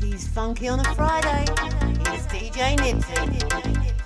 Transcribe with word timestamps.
He's 0.00 0.28
funky 0.28 0.68
on 0.68 0.80
a 0.80 0.94
Friday. 0.94 1.44
He's 2.10 2.26
DJ 2.26 2.76
Nipsey. 2.76 3.97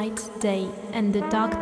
Nitty. 0.00 0.40
day, 0.40 0.68
and 0.92 1.12
the 1.12 1.20
darkness 1.28 1.59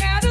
together. 0.00 0.29